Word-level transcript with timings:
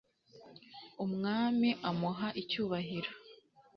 umwami 1.05 1.69
amuha 1.89 2.27
icyubahiro 2.41 3.11